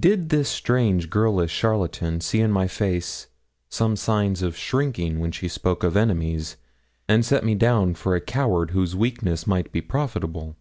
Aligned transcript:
Did 0.00 0.30
this 0.30 0.48
strange, 0.48 1.08
girlish 1.08 1.52
charlatan 1.52 2.20
see 2.20 2.40
in 2.40 2.50
my 2.50 2.66
face 2.66 3.28
some 3.68 3.94
signs 3.94 4.42
of 4.42 4.56
shrinking 4.56 5.20
when 5.20 5.30
she 5.30 5.46
spoke 5.46 5.84
of 5.84 5.96
enemies, 5.96 6.56
and 7.08 7.24
set 7.24 7.44
me 7.44 7.54
down 7.54 7.94
for 7.94 8.16
a 8.16 8.20
coward 8.20 8.72
whose 8.72 8.96
weakness 8.96 9.46
might 9.46 9.70
be 9.70 9.80
profitable? 9.80 10.56